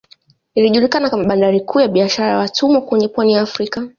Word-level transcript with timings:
Ilijulikana 0.55 1.09
kama 1.09 1.23
bandari 1.23 1.59
kuu 1.61 1.79
ya 1.79 1.87
biashara 1.87 2.29
ya 2.31 2.37
watumwa 2.37 2.81
kwenye 2.81 3.07
pwani 3.07 3.33
ya 3.33 3.41
Afrika 3.41 3.89